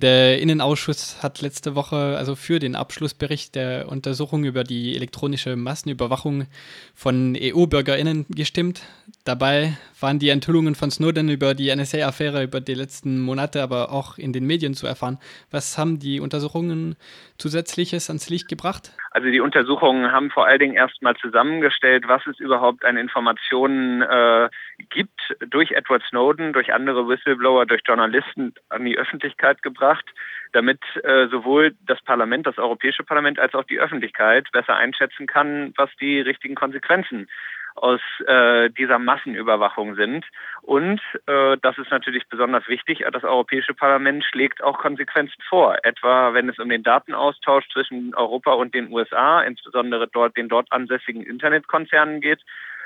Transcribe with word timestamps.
Der 0.00 0.40
Innenausschuss 0.40 1.22
hat 1.22 1.42
letzte 1.42 1.74
Woche 1.74 2.16
also 2.16 2.34
für 2.34 2.58
den 2.58 2.74
Abschlussbericht 2.74 3.54
der 3.54 3.86
Untersuchung 3.86 4.44
über 4.44 4.64
die 4.64 4.96
elektronische 4.96 5.56
Massenüberwachung 5.56 6.46
von 6.94 7.36
EU-BürgerInnen 7.38 8.24
gestimmt. 8.30 8.80
Dabei 9.26 9.76
waren 10.00 10.18
die 10.18 10.30
Enthüllungen 10.30 10.74
von 10.74 10.90
Snowden 10.90 11.28
über 11.28 11.52
die 11.52 11.74
NSA-Affäre 11.74 12.42
über 12.42 12.62
die 12.62 12.72
letzten 12.72 13.20
Monate 13.20 13.62
aber 13.62 13.92
auch 13.92 14.16
in 14.16 14.32
den 14.32 14.46
Medien 14.46 14.72
zu 14.72 14.86
erfahren. 14.86 15.18
Was 15.50 15.76
haben 15.76 15.98
die 15.98 16.20
Untersuchungen 16.20 16.96
zusätzliches 17.36 18.08
ans 18.08 18.30
Licht 18.30 18.48
gebracht? 18.48 18.92
Also 19.10 19.28
die 19.28 19.40
Untersuchungen 19.40 20.12
haben 20.12 20.30
vor 20.30 20.46
allen 20.46 20.60
Dingen 20.60 20.76
erstmal 20.76 21.16
zusammengestellt, 21.16 22.04
was 22.06 22.26
es 22.26 22.38
überhaupt 22.40 22.86
an 22.86 22.96
Informationen 22.96 24.00
äh, 24.00 24.48
gibt 24.90 25.20
durch 25.48 25.72
Edward 25.72 26.02
Snowden, 26.08 26.52
durch 26.52 26.72
andere 26.72 27.06
Whistleblower, 27.08 27.66
durch 27.66 27.82
Journalisten 27.86 28.54
an 28.68 28.84
die 28.84 28.98
Öffentlichkeit 28.98 29.62
gebracht, 29.62 30.04
damit 30.52 30.80
äh, 31.02 31.28
sowohl 31.28 31.76
das 31.86 32.00
Parlament, 32.02 32.46
das 32.46 32.58
Europäische 32.58 33.04
Parlament, 33.04 33.38
als 33.38 33.54
auch 33.54 33.64
die 33.64 33.78
Öffentlichkeit 33.78 34.50
besser 34.52 34.76
einschätzen 34.76 35.26
kann, 35.26 35.72
was 35.76 35.90
die 36.00 36.20
richtigen 36.20 36.54
Konsequenzen 36.54 37.28
aus 37.76 38.00
äh, 38.26 38.70
dieser 38.70 38.98
Massenüberwachung 38.98 39.94
sind. 39.94 40.24
Und 40.62 41.00
äh, 41.26 41.56
das 41.62 41.78
ist 41.78 41.90
natürlich 41.90 42.28
besonders 42.28 42.66
wichtig, 42.68 43.04
das 43.12 43.24
Europäische 43.24 43.74
Parlament 43.74 44.24
schlägt 44.24 44.62
auch 44.62 44.78
Konsequenzen 44.78 45.40
vor, 45.48 45.76
etwa 45.82 46.34
wenn 46.34 46.48
es 46.48 46.58
um 46.58 46.68
den 46.68 46.82
Datenaustausch 46.82 47.68
zwischen 47.72 48.14
Europa 48.14 48.52
und 48.52 48.74
den 48.74 48.92
USA, 48.92 49.40
insbesondere 49.42 50.08
dort 50.08 50.36
den 50.36 50.48
dort 50.48 50.70
ansässigen 50.70 51.22
Internetkonzernen 51.22 52.20
geht, 52.20 52.40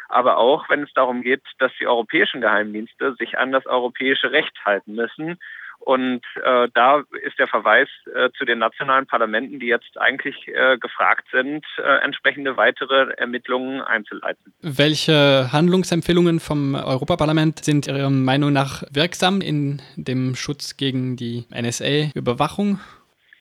aber 0.08 0.36
auch 0.36 0.68
wenn 0.68 0.82
es 0.82 0.92
darum 0.94 1.22
geht, 1.22 1.42
dass 1.58 1.72
die 1.80 1.86
europäischen 1.86 2.40
Geheimdienste 2.40 3.14
sich 3.18 3.38
an 3.38 3.52
das 3.52 3.66
europäische 3.66 4.32
Recht 4.32 4.64
halten 4.64 4.94
müssen 4.94 5.38
und 5.84 6.22
äh, 6.42 6.68
da 6.72 7.02
ist 7.26 7.38
der 7.38 7.46
Verweis 7.46 7.88
äh, 8.14 8.30
zu 8.38 8.46
den 8.46 8.58
nationalen 8.58 9.06
Parlamenten, 9.06 9.60
die 9.60 9.66
jetzt 9.66 9.98
eigentlich 9.98 10.48
äh, 10.48 10.78
gefragt 10.78 11.26
sind, 11.30 11.64
äh, 11.76 12.02
entsprechende 12.02 12.56
weitere 12.56 13.12
Ermittlungen 13.18 13.82
einzuleiten. 13.82 14.54
Welche 14.62 15.52
Handlungsempfehlungen 15.52 16.40
vom 16.40 16.74
Europaparlament 16.74 17.64
sind 17.64 17.86
Ihrer 17.86 18.08
Meinung 18.08 18.52
nach 18.52 18.82
wirksam 18.90 19.42
in 19.42 19.82
dem 19.96 20.34
Schutz 20.36 20.78
gegen 20.78 21.16
die 21.16 21.44
NSA-Überwachung? 21.50 22.80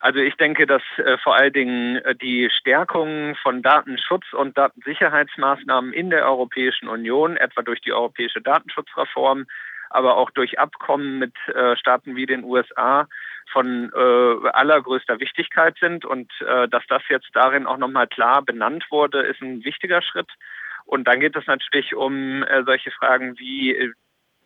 Also 0.03 0.19
ich 0.19 0.35
denke, 0.35 0.67
dass 0.67 0.81
äh, 0.97 1.17
vor 1.19 1.33
allen 1.33 1.53
Dingen 1.53 1.95
äh, 1.95 2.13
die 2.13 2.49
Stärkung 2.49 3.37
von 3.41 3.61
Datenschutz 3.61 4.25
und 4.33 4.57
Datensicherheitsmaßnahmen 4.57 5.93
in 5.93 6.09
der 6.09 6.25
Europäischen 6.25 6.89
Union, 6.89 7.37
etwa 7.37 7.61
durch 7.61 7.79
die 7.79 7.93
europäische 7.93 8.41
Datenschutzreform, 8.41 9.45
aber 9.89 10.17
auch 10.17 10.29
durch 10.31 10.59
Abkommen 10.59 11.19
mit 11.19 11.33
äh, 11.47 11.77
Staaten 11.77 12.17
wie 12.17 12.25
den 12.25 12.43
USA 12.43 13.07
von 13.53 13.93
äh, 13.95 14.49
allergrößter 14.49 15.21
Wichtigkeit 15.21 15.77
sind. 15.79 16.03
Und 16.03 16.29
äh, 16.41 16.67
dass 16.67 16.83
das 16.89 17.03
jetzt 17.07 17.29
darin 17.31 17.65
auch 17.65 17.77
nochmal 17.77 18.07
klar 18.07 18.41
benannt 18.41 18.83
wurde, 18.89 19.21
ist 19.21 19.41
ein 19.41 19.63
wichtiger 19.63 20.01
Schritt. 20.01 20.29
Und 20.83 21.07
dann 21.07 21.21
geht 21.21 21.37
es 21.37 21.47
natürlich 21.47 21.95
um 21.95 22.43
solche 22.65 22.91
Fragen 22.91 23.39
wie 23.39 23.93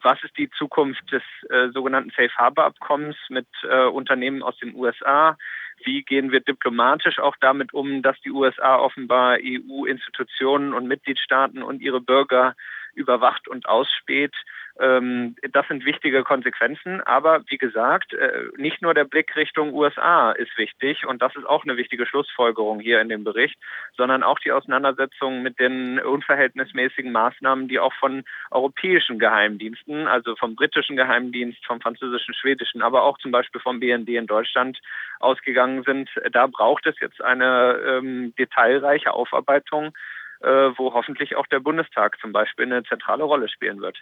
was 0.01 0.23
ist 0.23 0.37
die 0.37 0.49
Zukunft 0.51 1.11
des 1.11 1.23
äh, 1.49 1.69
sogenannten 1.69 2.11
Safe 2.11 2.33
Harbor 2.35 2.65
Abkommens 2.65 3.17
mit 3.29 3.47
äh, 3.63 3.85
Unternehmen 3.85 4.43
aus 4.43 4.57
den 4.57 4.75
USA? 4.75 5.37
Wie 5.83 6.03
gehen 6.03 6.31
wir 6.31 6.39
diplomatisch 6.39 7.19
auch 7.19 7.35
damit 7.39 7.73
um, 7.73 8.01
dass 8.01 8.19
die 8.21 8.31
USA 8.31 8.77
offenbar 8.77 9.37
EU-Institutionen 9.41 10.73
und 10.73 10.87
Mitgliedstaaten 10.87 11.61
und 11.61 11.81
ihre 11.81 12.01
Bürger 12.01 12.55
überwacht 12.93 13.47
und 13.47 13.67
ausspäht? 13.67 14.33
Ähm, 14.79 15.35
das 15.51 15.67
sind 15.67 15.85
wichtige 15.85 16.23
Konsequenzen. 16.23 17.01
Aber 17.01 17.43
wie 17.47 17.57
gesagt, 17.57 18.13
äh, 18.13 18.49
nicht 18.57 18.81
nur 18.81 18.93
der 18.93 19.05
Blick 19.05 19.35
Richtung 19.35 19.73
USA 19.73 20.31
ist 20.31 20.55
wichtig 20.57 21.05
und 21.05 21.21
das 21.21 21.35
ist 21.35 21.45
auch 21.45 21.63
eine 21.63 21.77
wichtige 21.77 22.05
Schlussfolgerung 22.05 22.79
hier 22.79 23.01
in 23.01 23.09
dem 23.09 23.23
Bericht, 23.23 23.57
sondern 23.95 24.23
auch 24.23 24.39
die 24.39 24.51
Auseinandersetzung 24.51 25.41
mit 25.41 25.59
den 25.59 25.99
unverhältnismäßigen 25.99 27.11
Maßnahmen, 27.11 27.67
die 27.67 27.79
auch 27.79 27.93
von 27.93 28.23
europäischen 28.51 29.19
Geheimdiensten, 29.19 30.07
also 30.07 30.35
vom 30.35 30.55
britischen 30.55 30.95
Geheimdienst, 30.95 31.65
vom 31.65 31.81
französischen, 31.81 32.33
schwedischen, 32.33 32.81
aber 32.81 33.03
auch 33.03 33.17
zum 33.17 33.31
Beispiel 33.31 33.61
vom 33.61 33.79
BND 33.79 34.09
in 34.09 34.27
Deutschland 34.27 34.79
ausgegangen 35.19 35.83
sind. 35.83 36.09
Da 36.31 36.47
braucht 36.47 36.85
es 36.85 36.99
jetzt 36.99 37.21
eine 37.21 37.79
ähm, 37.87 38.33
detailreiche 38.37 39.13
Aufarbeitung 39.13 39.93
wo 40.41 40.93
hoffentlich 40.93 41.35
auch 41.35 41.47
der 41.47 41.59
Bundestag 41.59 42.17
zum 42.21 42.31
Beispiel 42.31 42.65
eine 42.65 42.83
zentrale 42.83 43.23
Rolle 43.23 43.49
spielen 43.49 43.81
wird. 43.81 43.97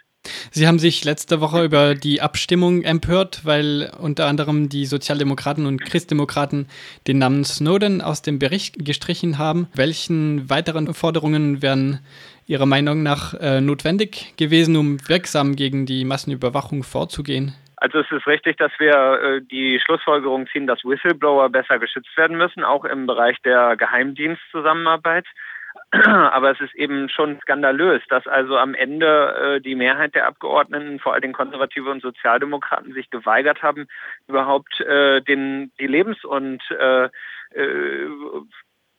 Sie 0.50 0.66
haben 0.66 0.78
sich 0.78 1.04
letzte 1.04 1.40
Woche 1.40 1.64
über 1.64 1.94
die 1.94 2.20
Abstimmung 2.20 2.82
empört, 2.82 3.44
weil 3.44 3.90
unter 3.98 4.26
anderem 4.26 4.68
die 4.68 4.86
Sozialdemokraten 4.86 5.66
und 5.66 5.80
Christdemokraten 5.80 6.68
den 7.06 7.18
Namen 7.18 7.44
Snowden 7.44 8.00
aus 8.00 8.22
dem 8.22 8.38
Bericht 8.38 8.84
gestrichen 8.84 9.38
haben. 9.38 9.68
Welchen 9.74 10.48
weiteren 10.50 10.92
Forderungen 10.94 11.62
wären 11.62 12.00
Ihrer 12.46 12.66
Meinung 12.66 13.02
nach 13.02 13.34
äh, 13.34 13.60
notwendig 13.60 14.34
gewesen, 14.36 14.76
um 14.76 14.98
wirksam 15.08 15.56
gegen 15.56 15.84
die 15.84 16.04
Massenüberwachung 16.04 16.84
vorzugehen? 16.84 17.54
Also 17.78 17.98
es 17.98 18.10
ist 18.10 18.26
richtig, 18.26 18.56
dass 18.56 18.72
wir 18.78 18.94
äh, 18.94 19.40
die 19.42 19.80
Schlussfolgerung 19.84 20.46
ziehen, 20.46 20.66
dass 20.66 20.84
Whistleblower 20.84 21.48
besser 21.50 21.78
geschützt 21.78 22.16
werden 22.16 22.38
müssen, 22.38 22.64
auch 22.64 22.84
im 22.84 23.06
Bereich 23.06 23.36
der 23.44 23.76
Geheimdienstzusammenarbeit. 23.76 25.26
Aber 25.90 26.50
es 26.50 26.60
ist 26.60 26.74
eben 26.74 27.08
schon 27.08 27.40
skandalös, 27.40 28.02
dass 28.08 28.26
also 28.26 28.56
am 28.58 28.74
Ende 28.74 29.56
äh, 29.56 29.60
die 29.60 29.74
Mehrheit 29.74 30.14
der 30.14 30.26
Abgeordneten, 30.26 30.98
vor 30.98 31.14
allem 31.14 31.32
Konservative 31.32 31.90
und 31.90 32.02
Sozialdemokraten, 32.02 32.92
sich 32.92 33.10
geweigert 33.10 33.62
haben, 33.62 33.86
überhaupt 34.26 34.80
äh, 34.80 35.20
den, 35.22 35.72
die 35.78 35.86
Lebens- 35.86 36.24
und 36.24 36.62
äh, 36.70 37.04
äh, 37.54 38.08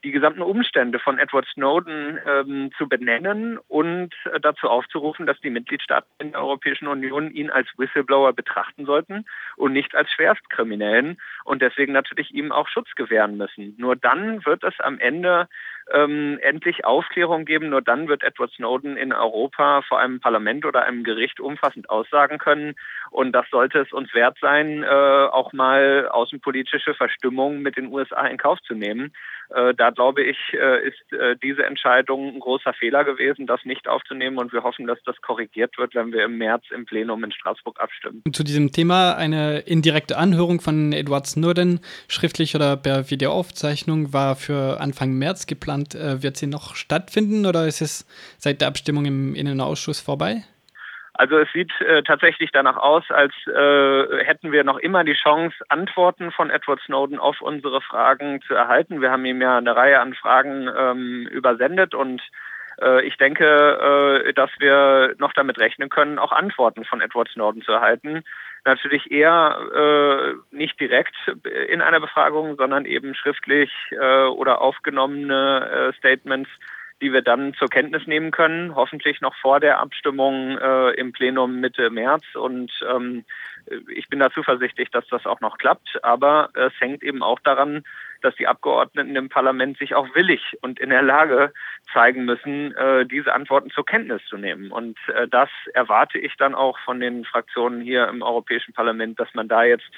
die 0.03 0.11
gesamten 0.11 0.41
Umstände 0.41 0.99
von 0.99 1.17
Edward 1.17 1.45
Snowden 1.47 2.19
ähm, 2.25 2.71
zu 2.77 2.87
benennen 2.87 3.57
und 3.67 4.13
äh, 4.31 4.39
dazu 4.39 4.69
aufzurufen, 4.69 5.25
dass 5.25 5.39
die 5.41 5.49
Mitgliedstaaten 5.49 6.09
in 6.19 6.31
der 6.31 6.41
Europäischen 6.41 6.87
Union 6.87 7.31
ihn 7.31 7.49
als 7.49 7.67
Whistleblower 7.77 8.33
betrachten 8.33 8.85
sollten 8.85 9.25
und 9.55 9.73
nicht 9.73 9.95
als 9.95 10.11
Schwerstkriminellen 10.11 11.19
und 11.43 11.61
deswegen 11.61 11.93
natürlich 11.93 12.31
ihm 12.31 12.51
auch 12.51 12.67
Schutz 12.67 12.93
gewähren 12.95 13.37
müssen. 13.37 13.75
Nur 13.77 13.95
dann 13.95 14.45
wird 14.45 14.63
es 14.63 14.79
am 14.79 14.99
Ende 14.99 15.49
ähm, 15.93 16.39
endlich 16.41 16.85
Aufklärung 16.85 17.45
geben. 17.45 17.69
Nur 17.69 17.81
dann 17.81 18.07
wird 18.07 18.23
Edward 18.23 18.51
Snowden 18.53 18.97
in 18.97 19.13
Europa 19.13 19.81
vor 19.83 19.99
einem 19.99 20.19
Parlament 20.19 20.65
oder 20.65 20.83
einem 20.83 21.03
Gericht 21.03 21.39
umfassend 21.39 21.89
aussagen 21.89 22.37
können. 22.37 22.75
Und 23.11 23.31
das 23.31 23.45
sollte 23.49 23.79
es 23.79 23.93
uns 23.93 24.13
wert 24.13 24.37
sein, 24.41 24.83
äh, 24.83 24.87
auch 24.87 25.53
mal 25.53 26.09
außenpolitische 26.09 26.93
Verstimmung 26.93 27.61
mit 27.61 27.77
den 27.77 27.91
USA 27.91 28.25
in 28.27 28.37
Kauf 28.37 28.59
zu 28.61 28.73
nehmen. 28.73 29.13
Äh, 29.49 29.73
da 29.75 29.91
glaube 29.91 30.23
ich, 30.23 30.37
äh, 30.53 30.87
ist 30.87 31.13
äh, 31.13 31.37
diese 31.41 31.63
Entscheidung 31.63 32.35
ein 32.35 32.39
großer 32.39 32.73
Fehler 32.73 33.05
gewesen, 33.05 33.47
das 33.47 33.63
nicht 33.63 33.87
aufzunehmen. 33.87 34.37
Und 34.37 34.51
wir 34.51 34.63
hoffen, 34.63 34.87
dass 34.87 34.99
das 35.05 35.15
korrigiert 35.21 35.77
wird, 35.77 35.95
wenn 35.95 36.11
wir 36.11 36.25
im 36.25 36.37
März 36.37 36.65
im 36.71 36.85
Plenum 36.85 37.23
in 37.23 37.31
Straßburg 37.31 37.79
abstimmen. 37.79 38.23
Zu 38.33 38.43
diesem 38.43 38.73
Thema 38.73 39.13
eine 39.13 39.59
indirekte 39.59 40.17
Anhörung 40.17 40.59
von 40.59 40.91
Edward 40.91 41.27
Snowden, 41.27 41.79
schriftlich 42.09 42.55
oder 42.55 42.75
per 42.75 43.09
Videoaufzeichnung, 43.09 44.11
war 44.11 44.35
für 44.35 44.81
Anfang 44.81 45.13
März 45.13 45.47
geplant. 45.47 45.76
Wird 45.77 46.37
sie 46.37 46.47
noch 46.47 46.75
stattfinden 46.75 47.45
oder 47.45 47.67
ist 47.67 47.81
es 47.81 48.05
seit 48.37 48.61
der 48.61 48.67
Abstimmung 48.67 49.05
im 49.05 49.35
Innenausschuss 49.35 49.99
vorbei? 49.99 50.43
Also 51.17 51.39
es 51.39 51.51
sieht 51.51 51.71
äh, 51.81 52.03
tatsächlich 52.03 52.51
danach 52.51 52.77
aus, 52.77 53.03
als 53.09 53.33
äh, 53.47 54.23
hätten 54.23 54.51
wir 54.51 54.63
noch 54.63 54.77
immer 54.77 55.03
die 55.03 55.15
Chance, 55.15 55.55
Antworten 55.67 56.31
von 56.31 56.51
Edward 56.51 56.79
Snowden 56.85 57.17
auf 57.17 57.41
unsere 57.41 57.81
Fragen 57.81 58.39
zu 58.43 58.53
erhalten. 58.53 59.01
Wir 59.01 59.09
haben 59.09 59.25
ihm 59.25 59.41
ja 59.41 59.57
eine 59.57 59.75
Reihe 59.75 59.99
an 59.99 60.13
Fragen 60.13 60.69
ähm, 60.77 61.27
übersendet 61.31 61.95
und 61.95 62.21
äh, 62.79 63.03
ich 63.03 63.17
denke, 63.17 64.23
äh, 64.27 64.33
dass 64.33 64.51
wir 64.59 65.15
noch 65.17 65.33
damit 65.33 65.59
rechnen 65.59 65.89
können, 65.89 66.19
auch 66.19 66.31
Antworten 66.31 66.85
von 66.85 67.01
Edward 67.01 67.29
Snowden 67.29 67.63
zu 67.63 67.71
erhalten. 67.71 68.23
Natürlich 68.67 69.09
eher 69.09 69.57
äh, 69.73 70.55
nicht 70.55 70.77
direkt 70.77 71.15
in 71.69 71.81
einer 71.81 72.01
Befragung, 72.01 72.57
sondern 72.57 72.83
eben 72.83 73.15
schriftlich 73.15 73.71
äh, 73.91 74.25
oder 74.25 74.59
aufgenommene 74.59 75.93
äh, 75.93 75.97
Statements 75.97 76.49
die 77.01 77.13
wir 77.13 77.21
dann 77.21 77.53
zur 77.53 77.69
Kenntnis 77.69 78.07
nehmen 78.07 78.31
können, 78.31 78.75
hoffentlich 78.75 79.21
noch 79.21 79.35
vor 79.35 79.59
der 79.59 79.79
Abstimmung 79.79 80.57
äh, 80.57 80.91
im 80.93 81.11
Plenum 81.11 81.59
Mitte 81.59 81.91
März. 81.91 82.23
Und 82.33 82.71
ähm, 82.91 83.23
ich 83.93 84.09
bin 84.09 84.19
da 84.19 84.31
zuversichtlich, 84.31 84.89
dass 84.89 85.07
das 85.07 85.27
auch 85.27 85.39
noch 85.39 85.59
klappt. 85.59 86.03
Aber 86.03 86.49
es 86.55 86.73
hängt 86.79 87.03
eben 87.03 87.21
auch 87.21 87.39
daran, 87.39 87.83
dass 88.21 88.35
die 88.35 88.47
Abgeordneten 88.47 89.15
im 89.15 89.29
Parlament 89.29 89.77
sich 89.77 89.95
auch 89.95 90.13
willig 90.15 90.57
und 90.61 90.79
in 90.79 90.89
der 90.89 91.01
Lage 91.01 91.53
zeigen 91.93 92.25
müssen, 92.25 92.75
äh, 92.75 93.05
diese 93.05 93.33
Antworten 93.33 93.69
zur 93.69 93.85
Kenntnis 93.85 94.21
zu 94.25 94.37
nehmen. 94.37 94.71
Und 94.71 94.97
äh, 95.13 95.27
das 95.27 95.49
erwarte 95.73 96.19
ich 96.19 96.35
dann 96.37 96.55
auch 96.55 96.77
von 96.79 96.99
den 96.99 97.25
Fraktionen 97.25 97.81
hier 97.81 98.07
im 98.07 98.21
Europäischen 98.21 98.73
Parlament, 98.73 99.19
dass 99.19 99.33
man 99.33 99.47
da 99.47 99.63
jetzt 99.63 99.91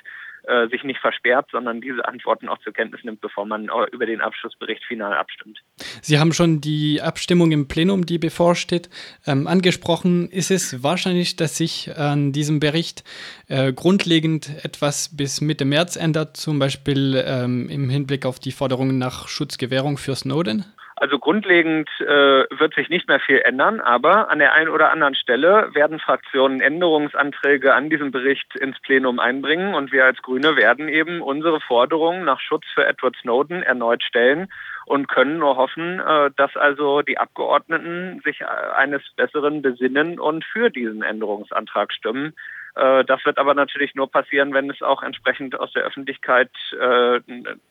äh, 0.44 0.68
sich 0.70 0.84
nicht 0.84 1.00
versperrt, 1.00 1.48
sondern 1.52 1.82
diese 1.82 2.08
Antworten 2.08 2.50
auch 2.50 2.60
zur 2.60 2.74
Kenntnis 2.74 3.04
nimmt, 3.04 3.22
bevor 3.22 3.46
man 3.46 3.70
über 3.92 4.06
den 4.06 4.22
Abschlussbericht 4.22 4.84
final 4.86 5.14
abstimmt. 5.14 5.60
Sie 6.02 6.20
haben 6.20 6.34
schon 6.34 6.62
die 6.62 7.02
Abstimmung 7.02 7.52
im 7.52 7.68
Plenum, 7.68 8.06
die 8.06 8.18
bevorsteht, 8.18 8.90
ähm, 9.28 9.48
angesprochen. 9.48 10.30
Ist 10.30 10.52
es 10.52 10.84
wahrscheinlich, 10.84 11.36
dass 11.36 11.58
sich 11.58 11.96
an 11.98 12.32
diesem 12.32 12.60
Bericht 12.60 13.04
äh, 13.48 13.74
grundlegend 13.74 14.50
etwas 14.64 15.16
bis 15.16 15.42
Mitte 15.42 15.66
März 15.66 15.96
ändert, 15.96 16.38
zum 16.38 16.60
Beispiel 16.60 17.22
ähm, 17.26 17.70
im 17.70 17.90
Hinblick 17.90 18.26
auf 18.26 18.40
die 18.40 18.52
Forderungen 18.52 18.98
nach 18.98 19.28
Schutzgewährung 19.28 19.98
für 19.98 20.16
Snowden? 20.16 20.66
Also 21.00 21.18
grundlegend 21.18 21.90
äh, 22.02 22.06
wird 22.06 22.74
sich 22.76 22.90
nicht 22.90 23.08
mehr 23.08 23.22
viel 23.22 23.38
ändern, 23.40 23.80
aber 23.80 24.30
an 24.30 24.40
der 24.40 24.52
einen 24.52 24.68
oder 24.68 24.92
anderen 24.92 25.16
Stelle 25.16 25.70
werden 25.74 25.98
Fraktionen 25.98 26.60
Änderungsanträge 26.60 27.74
an 27.74 27.90
diesem 27.90 28.12
Bericht 28.12 28.54
ins 28.58 28.78
Plenum 28.82 29.18
einbringen 29.18 29.76
und 29.76 29.94
wir 29.94 30.04
als 30.04 30.22
Grüne 30.22 30.58
werden 30.58 30.90
eben 30.90 31.22
unsere 31.22 31.62
Forderungen 31.62 32.26
nach 32.26 32.42
Schutz 32.42 32.66
für 32.74 32.86
Edward 32.86 33.16
Snowden 33.22 33.64
erneut 33.64 34.04
stellen 34.04 34.52
und 34.86 35.08
können 35.08 35.38
nur 35.38 35.56
hoffen, 35.56 36.02
äh, 36.02 36.32
dass 36.36 36.58
also 36.58 37.02
die 37.02 37.18
Abgeordneten 37.18 38.20
sich 38.26 38.46
eines 38.46 39.02
Besseren 39.16 39.62
besinnen 39.62 40.20
und 40.20 40.44
für 40.44 40.70
diesen 40.70 41.02
Änderungsantrag 41.02 41.94
stimmen. 41.94 42.34
Äh, 42.80 43.04
das 43.06 43.26
wird 43.26 43.38
aber 43.38 43.54
natürlich 43.54 43.94
nur 43.96 44.10
passieren, 44.10 44.54
wenn 44.54 44.70
es 44.70 44.82
auch 44.82 45.04
entsprechend 45.04 45.60
aus 45.60 45.72
der 45.74 45.84
Öffentlichkeit, 45.84 46.50
äh, 46.74 47.20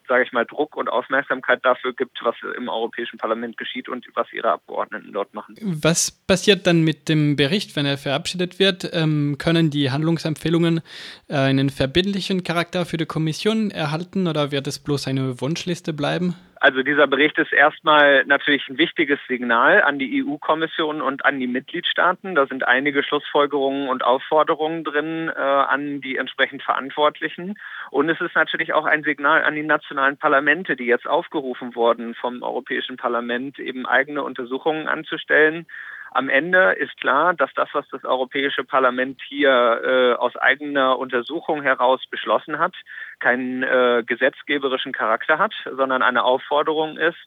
sage 0.07 0.25
ich 0.25 0.33
mal, 0.33 0.45
Druck 0.45 0.77
und 0.77 0.89
Aufmerksamkeit 0.89 1.65
dafür 1.65 1.95
gibt, 1.95 2.19
was 2.23 2.35
im 2.57 2.69
Europäischen 2.69 3.17
Parlament 3.17 3.57
geschieht 3.57 3.89
und 3.89 4.07
was 4.15 4.31
ihre 4.33 4.53
Abgeordneten 4.53 5.13
dort 5.13 5.33
machen. 5.33 5.55
Was 5.61 6.11
passiert 6.11 6.67
dann 6.67 6.83
mit 6.83 7.09
dem 7.09 7.37
Bericht, 7.37 7.75
wenn 7.75 7.87
er 7.87 7.97
verabschiedet 7.97 8.59
wird? 8.59 8.91
Ähm, 8.93 9.37
können 9.39 9.71
die 9.71 9.91
Handlungsempfehlungen 9.91 10.83
äh, 11.29 11.37
einen 11.37 11.71
verbindlichen 11.71 12.43
Charakter 12.43 12.85
für 12.85 12.99
die 12.99 13.07
Kommission 13.07 13.71
erhalten 13.71 14.27
oder 14.27 14.51
wird 14.51 14.67
es 14.67 14.79
bloß 14.79 15.09
eine 15.09 15.41
Wunschliste 15.41 15.95
bleiben? 15.95 16.35
Also 16.61 16.83
dieser 16.83 17.07
Bericht 17.07 17.39
ist 17.39 17.53
erstmal 17.53 18.25
natürlich 18.25 18.67
ein 18.69 18.79
wichtiges 18.79 19.21
Signal 19.29 19.83
an 19.83 19.99
die 19.99 20.25
EU-Kommission 20.25 21.01
und 21.01 21.25
an 21.25 21.39
die 21.39 21.47
Mitgliedstaaten. 21.47 22.35
Da 22.35 22.47
sind 22.47 22.67
einige 22.67 23.03
Schlussfolgerungen 23.03 23.89
und 23.89 24.05
Aufforderungen 24.05 24.83
drin 24.83 25.31
äh, 25.35 25.41
an 25.41 26.01
die 26.01 26.17
entsprechend 26.17 26.63
Verantwortlichen. 26.63 27.59
Und 27.91 28.09
es 28.09 28.21
ist 28.21 28.35
natürlich 28.35 28.73
auch 28.73 28.87
ein 28.87 29.05
Signal 29.05 29.45
an 29.45 29.55
die 29.55 29.63
nationalen 29.63 30.17
Parlamente, 30.17 30.75
die 30.75 30.87
jetzt 30.87 31.07
aufgerufen 31.07 31.75
wurden 31.77 32.15
vom 32.15 32.43
Europäischen 32.43 32.97
Parlament, 32.97 33.59
eben 33.59 33.87
eigene 33.87 34.25
Untersuchungen 34.25 34.89
anzustellen 34.89 35.67
am 36.13 36.29
Ende 36.29 36.73
ist 36.73 36.97
klar, 36.99 37.35
dass 37.35 37.53
das, 37.55 37.69
was 37.73 37.87
das 37.91 38.05
Europäische 38.05 38.65
Parlament 38.65 39.21
hier 39.27 39.51
äh, 39.51 40.13
aus 40.15 40.37
eigener 40.37 40.99
Untersuchung 40.99 41.63
heraus 41.63 42.01
beschlossen 42.11 42.59
hat, 42.59 42.75
keinen 43.19 43.63
äh, 43.63 44.03
gesetzgeberischen 44.07 44.93
Charakter 44.93 45.39
hat, 45.39 45.53
sondern 45.65 46.03
eine 46.03 46.25
Aufforderung 46.25 46.97
ist, 46.97 47.19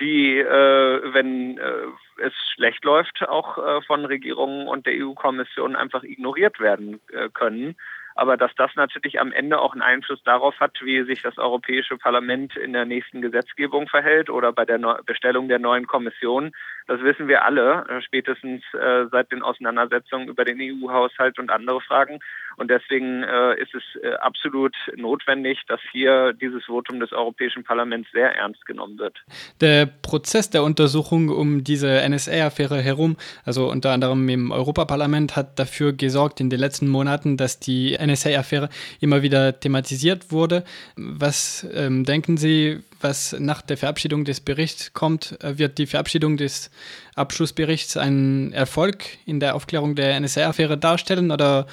die, 0.00 0.38
äh, 0.38 1.14
wenn 1.14 1.58
äh, 1.58 1.72
es 2.18 2.32
schlecht 2.54 2.84
läuft, 2.84 3.28
auch 3.28 3.58
äh, 3.58 3.82
von 3.82 4.04
Regierungen 4.04 4.68
und 4.68 4.86
der 4.86 4.94
EU-Kommission 4.94 5.74
einfach 5.74 6.04
ignoriert 6.04 6.60
werden 6.60 7.00
äh, 7.12 7.28
können 7.30 7.76
aber 8.18 8.36
dass 8.36 8.50
das 8.56 8.74
natürlich 8.74 9.20
am 9.20 9.30
Ende 9.30 9.60
auch 9.60 9.72
einen 9.72 9.82
Einfluss 9.82 10.20
darauf 10.24 10.58
hat, 10.58 10.72
wie 10.82 11.04
sich 11.04 11.22
das 11.22 11.38
Europäische 11.38 11.96
Parlament 11.96 12.56
in 12.56 12.72
der 12.72 12.84
nächsten 12.84 13.22
Gesetzgebung 13.22 13.86
verhält 13.86 14.28
oder 14.28 14.52
bei 14.52 14.64
der 14.64 14.78
Bestellung 15.06 15.46
der 15.46 15.60
neuen 15.60 15.86
Kommission, 15.86 16.50
das 16.88 17.00
wissen 17.02 17.28
wir 17.28 17.44
alle, 17.44 17.86
äh, 17.88 18.02
spätestens 18.02 18.64
äh, 18.74 19.06
seit 19.12 19.30
den 19.30 19.42
Auseinandersetzungen 19.42 20.26
über 20.26 20.44
den 20.44 20.58
EU-Haushalt 20.60 21.38
und 21.38 21.50
andere 21.50 21.80
Fragen. 21.80 22.18
Und 22.58 22.70
deswegen 22.70 23.22
äh, 23.22 23.54
ist 23.62 23.72
es 23.72 23.82
äh, 24.02 24.14
absolut 24.16 24.74
notwendig, 24.96 25.60
dass 25.68 25.80
hier 25.92 26.32
dieses 26.32 26.64
Votum 26.64 26.98
des 26.98 27.12
Europäischen 27.12 27.62
Parlaments 27.62 28.08
sehr 28.12 28.34
ernst 28.34 28.66
genommen 28.66 28.98
wird. 28.98 29.16
Der 29.60 29.86
Prozess 29.86 30.50
der 30.50 30.64
Untersuchung 30.64 31.28
um 31.28 31.62
diese 31.62 32.02
NSA-Affäre 32.08 32.82
herum, 32.82 33.16
also 33.44 33.70
unter 33.70 33.92
anderem 33.92 34.28
im 34.28 34.50
Europaparlament, 34.50 35.36
hat 35.36 35.56
dafür 35.58 35.92
gesorgt 35.92 36.40
in 36.40 36.50
den 36.50 36.58
letzten 36.58 36.88
Monaten, 36.88 37.36
dass 37.36 37.60
die 37.60 37.96
NSA-Affäre 37.96 38.70
immer 39.00 39.22
wieder 39.22 39.60
thematisiert 39.60 40.32
wurde. 40.32 40.64
Was 40.96 41.64
ähm, 41.72 42.04
denken 42.04 42.38
Sie, 42.38 42.80
was 43.00 43.38
nach 43.38 43.62
der 43.62 43.76
Verabschiedung 43.76 44.24
des 44.24 44.40
Berichts 44.40 44.92
kommt? 44.92 45.38
Äh, 45.44 45.58
wird 45.58 45.78
die 45.78 45.86
Verabschiedung 45.86 46.36
des 46.36 46.72
Abschlussberichts 47.14 47.96
einen 47.96 48.52
Erfolg 48.52 49.04
in 49.26 49.38
der 49.38 49.54
Aufklärung 49.54 49.94
der 49.94 50.18
NSA-Affäre 50.18 50.76
darstellen 50.76 51.30
oder 51.30 51.66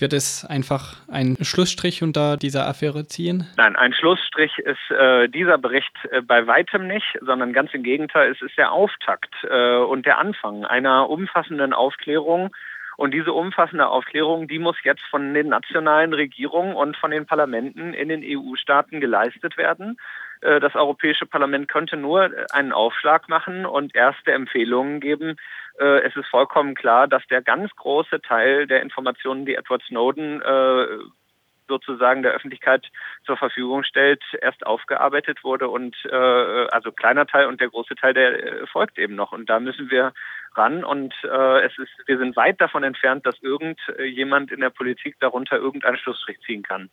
wird 0.00 0.12
es 0.12 0.44
einfach 0.44 0.94
einen 1.10 1.36
Schlussstrich 1.44 2.02
unter 2.02 2.36
dieser 2.36 2.66
Affäre 2.66 3.06
ziehen? 3.06 3.46
Nein, 3.56 3.76
ein 3.76 3.92
Schlussstrich 3.92 4.58
ist 4.58 4.90
äh, 4.90 5.28
dieser 5.28 5.58
Bericht 5.58 5.92
äh, 6.10 6.22
bei 6.22 6.46
weitem 6.46 6.86
nicht, 6.86 7.18
sondern 7.20 7.52
ganz 7.52 7.74
im 7.74 7.82
Gegenteil, 7.82 8.30
es 8.32 8.42
ist 8.42 8.56
der 8.56 8.72
Auftakt 8.72 9.34
äh, 9.48 9.76
und 9.76 10.06
der 10.06 10.18
Anfang 10.18 10.64
einer 10.64 11.08
umfassenden 11.10 11.72
Aufklärung. 11.72 12.50
Und 12.96 13.14
diese 13.14 13.32
umfassende 13.32 13.86
Aufklärung, 13.86 14.48
die 14.48 14.58
muss 14.58 14.76
jetzt 14.82 15.04
von 15.08 15.32
den 15.32 15.48
nationalen 15.48 16.12
Regierungen 16.12 16.74
und 16.74 16.96
von 16.96 17.12
den 17.12 17.26
Parlamenten 17.26 17.94
in 17.94 18.08
den 18.08 18.24
EU-Staaten 18.24 19.00
geleistet 19.00 19.56
werden. 19.56 19.98
Äh, 20.40 20.60
das 20.60 20.74
Europäische 20.74 21.26
Parlament 21.26 21.68
könnte 21.68 21.96
nur 21.96 22.30
einen 22.52 22.72
Aufschlag 22.72 23.28
machen 23.28 23.66
und 23.66 23.94
erste 23.94 24.32
Empfehlungen 24.32 25.00
geben, 25.00 25.36
äh, 25.78 26.00
es 26.00 26.16
ist 26.16 26.26
vollkommen 26.26 26.74
klar, 26.74 27.06
dass 27.06 27.26
der 27.28 27.42
ganz 27.42 27.70
große 27.76 28.20
Teil 28.22 28.66
der 28.66 28.82
Informationen, 28.82 29.46
die 29.46 29.54
Edward 29.54 29.82
Snowden 29.82 30.42
äh, 30.42 30.86
sozusagen 31.68 32.22
der 32.22 32.32
Öffentlichkeit 32.32 32.86
zur 33.24 33.36
Verfügung 33.36 33.84
stellt, 33.84 34.22
erst 34.40 34.66
aufgearbeitet 34.66 35.44
wurde 35.44 35.68
und 35.68 35.94
äh, 36.10 36.66
also 36.70 36.90
kleiner 36.90 37.26
Teil 37.26 37.46
und 37.46 37.60
der 37.60 37.68
große 37.68 37.94
Teil, 37.94 38.14
der 38.14 38.62
äh, 38.62 38.66
folgt 38.66 38.98
eben 38.98 39.14
noch. 39.14 39.32
Und 39.32 39.48
da 39.50 39.60
müssen 39.60 39.90
wir 39.90 40.12
ran 40.54 40.82
und 40.82 41.14
äh, 41.24 41.60
es 41.66 41.78
ist, 41.78 41.92
wir 42.06 42.18
sind 42.18 42.36
weit 42.36 42.60
davon 42.60 42.82
entfernt, 42.82 43.26
dass 43.26 43.40
irgendjemand 43.42 44.50
in 44.50 44.60
der 44.60 44.70
Politik 44.70 45.16
darunter 45.20 45.56
irgendeinen 45.56 45.98
Schlussstrich 45.98 46.40
ziehen 46.40 46.62
kann. 46.62 46.90